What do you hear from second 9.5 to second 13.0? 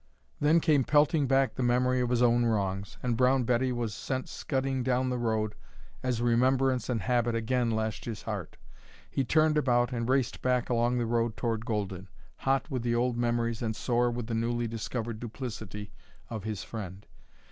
about and raced back along the road toward Golden, hot with the